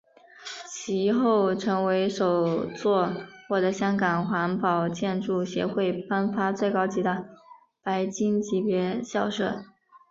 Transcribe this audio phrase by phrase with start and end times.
[0.67, 3.13] 其后成为首座
[3.47, 7.25] 获得香港环保建筑协会颁发最高级的
[7.83, 9.63] 白金级别校舍。